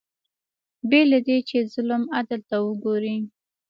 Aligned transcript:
بې 0.89 1.01
له 1.11 1.19
دې 1.27 1.37
چې 1.49 1.57
ظلم 1.73 2.03
عدل 2.17 2.41
ته 2.49 2.57
وګوري 2.65 3.17